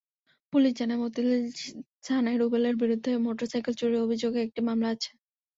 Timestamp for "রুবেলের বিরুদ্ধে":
2.37-3.11